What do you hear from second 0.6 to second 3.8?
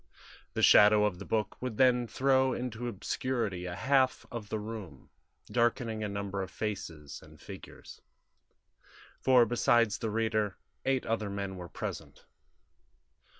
shadow of the book would then throw into obscurity a